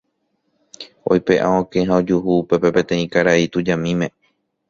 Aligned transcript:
Oipe'a 1.15 1.47
okẽ 1.61 1.81
ha 1.89 1.93
ojuhu 2.03 2.29
upépe 2.43 2.69
peteĩ 2.75 3.05
karai 3.13 3.47
tujamíme. 3.53 4.07